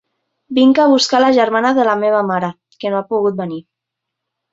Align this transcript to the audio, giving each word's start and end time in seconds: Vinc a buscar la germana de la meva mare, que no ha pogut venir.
Vinc 0.59 0.79
a 0.83 0.85
buscar 0.93 1.19
la 1.23 1.27
germana 1.35 1.73
de 1.79 1.85
la 1.87 1.93
meva 2.05 2.21
mare, 2.31 2.49
que 2.85 2.93
no 2.95 2.99
ha 3.01 3.05
pogut 3.13 3.37
venir. 3.43 3.61